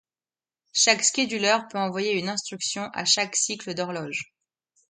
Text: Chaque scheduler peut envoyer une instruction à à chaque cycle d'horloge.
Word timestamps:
Chaque 0.73 1.03
scheduler 1.03 1.59
peut 1.69 1.77
envoyer 1.77 2.17
une 2.17 2.27
instruction 2.27 2.85
à 2.91 3.01
à 3.01 3.05
chaque 3.05 3.35
cycle 3.35 3.75
d'horloge. 3.75 4.33